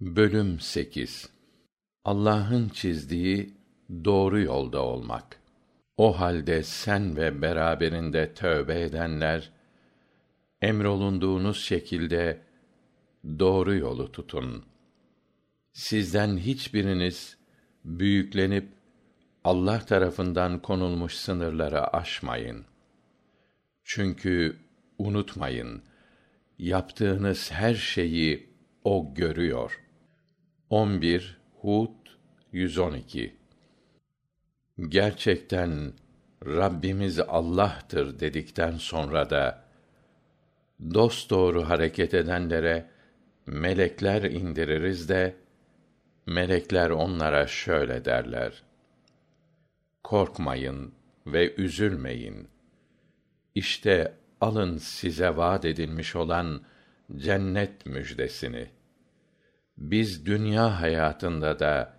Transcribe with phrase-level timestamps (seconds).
[0.00, 1.28] Bölüm 8
[2.04, 3.54] Allah'ın çizdiği
[4.04, 5.40] doğru yolda olmak.
[5.96, 9.52] O halde sen ve beraberinde tövbe edenler
[10.62, 12.40] emrolunduğunuz şekilde
[13.38, 14.64] doğru yolu tutun.
[15.72, 17.36] Sizden hiçbiriniz
[17.84, 18.68] büyüklenip
[19.44, 22.64] Allah tarafından konulmuş sınırları aşmayın.
[23.84, 24.56] Çünkü
[24.98, 25.82] unutmayın,
[26.58, 28.50] yaptığınız her şeyi
[28.84, 29.89] o görüyor.''
[30.70, 31.88] 11 Hud
[32.52, 33.36] 112
[34.88, 35.92] Gerçekten
[36.46, 39.64] Rabbimiz Allah'tır dedikten sonra da
[40.94, 42.86] dost doğru hareket edenlere
[43.46, 45.36] melekler indiririz de
[46.26, 48.62] melekler onlara şöyle derler:
[50.04, 50.92] Korkmayın
[51.26, 52.48] ve üzülmeyin.
[53.54, 56.62] İşte alın size vaad edilmiş olan
[57.16, 58.79] cennet müjdesini.''
[59.80, 61.96] Biz dünya hayatında da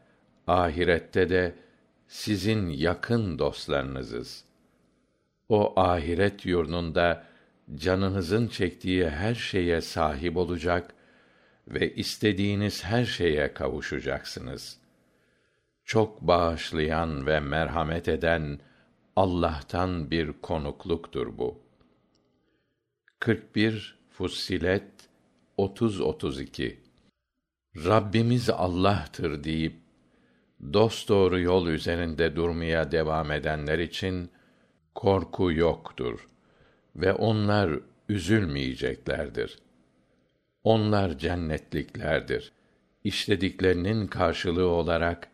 [0.48, 1.56] ahirette de
[2.08, 4.44] sizin yakın dostlarınızız.
[5.50, 7.24] O ahiret yurdunda
[7.76, 10.94] canınızın çektiği her şeye sahip olacak
[11.68, 14.78] ve istediğiniz her şeye kavuşacaksınız.
[15.86, 18.60] Çok bağışlayan ve merhamet eden
[19.16, 21.62] Allah'tan bir konukluktur bu.
[23.20, 24.92] 41 Fussilet
[25.58, 26.81] 30 32
[27.76, 29.76] Rabbimiz Allah'tır deyip
[30.74, 34.32] dosdoğru yol üzerinde durmaya devam edenler için
[34.96, 36.28] korku yoktur
[36.96, 39.60] ve onlar üzülmeyeceklerdir.
[40.64, 42.52] Onlar cennetliklerdir.
[43.04, 45.28] İşlediklerinin karşılığı olarak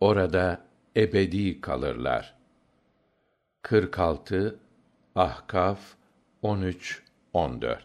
[0.00, 0.64] orada
[0.96, 2.34] ebedi kalırlar.
[3.62, 4.58] 46
[5.14, 5.80] Ahkaf
[6.42, 7.84] 13 14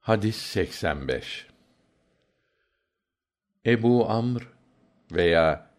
[0.00, 1.47] Hadis 85
[3.68, 4.48] Ebu Amr
[5.12, 5.70] veya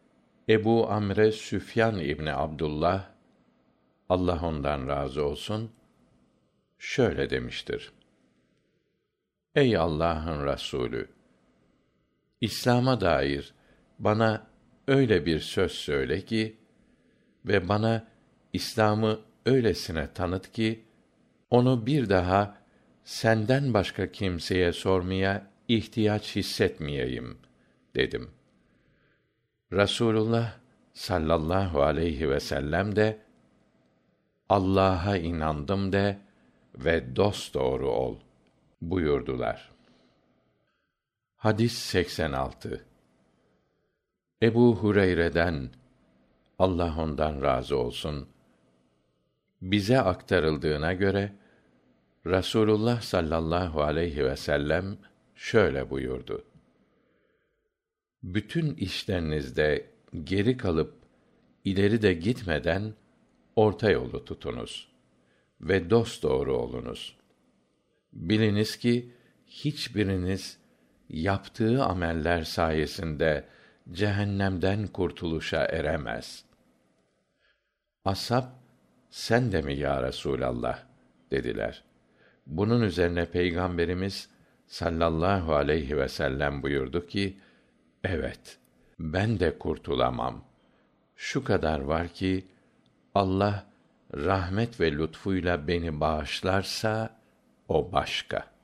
[0.50, 3.06] Ebu Amre Süfyan İbni Abdullah
[4.10, 5.72] Allah ondan razı olsun
[6.78, 7.92] şöyle demiştir.
[9.56, 11.10] Ey Allah'ın Resulü
[12.42, 13.54] İslam'a dair
[14.00, 14.48] bana
[14.88, 16.58] öyle bir söz söyle ki
[17.46, 18.08] ve bana
[18.54, 20.86] İslam'ı öylesine tanıt ki
[21.50, 22.58] onu bir daha
[23.04, 27.49] senden başka kimseye sormaya ihtiyaç hissetmeyeyim.''
[27.96, 28.32] Dedim.
[29.74, 30.54] Rasulullah
[30.94, 33.20] sallallahu aleyhi ve sellem de
[34.50, 36.20] Allah'a inandım de
[36.76, 38.18] ve dost doğru ol
[38.82, 39.72] buyurdular.
[41.36, 42.86] Hadis 86
[44.44, 45.70] Ebu Hureyre'den
[46.60, 48.30] Allah ondan razı olsun
[49.62, 51.34] bize aktarıldığına göre
[52.26, 54.98] Rasulullah sallallahu aleyhi ve sellem
[55.36, 56.49] şöyle buyurdu
[58.24, 59.90] bütün işlerinizde
[60.24, 60.94] geri kalıp
[61.66, 62.94] ileri de gitmeden
[63.56, 64.92] orta yolu tutunuz
[65.62, 67.18] ve dost doğru olunuz.
[68.14, 69.14] Biliniz ki
[69.48, 70.58] hiçbiriniz
[71.10, 73.46] yaptığı ameller sayesinde
[73.92, 76.46] cehennemden kurtuluşa eremez.
[78.06, 78.44] Ashab,
[79.10, 80.90] sen de mi ya Resûlallah?
[81.32, 81.84] dediler.
[82.48, 84.30] Bunun üzerine Peygamberimiz
[84.68, 87.38] sallallahu aleyhi ve sellem buyurdu ki,
[88.04, 88.58] Evet,
[89.00, 90.44] ben de kurtulamam.
[91.16, 92.48] Şu kadar var ki
[93.16, 93.66] Allah
[94.14, 97.20] rahmet ve lütfuyla beni bağışlarsa
[97.68, 98.59] o başka.''